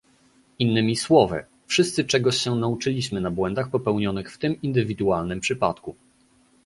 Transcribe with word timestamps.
Innymi 0.59 0.95
słowy, 0.95 1.43
wszyscy 1.67 2.05
czegoś 2.05 2.37
się 2.37 2.55
nauczyliśmy 2.55 3.21
na 3.21 3.31
błędach 3.31 3.69
popełnionych 3.69 4.33
w 4.33 4.37
tym 4.37 4.61
indywidualnym 4.61 5.39
przypadku 5.39 5.95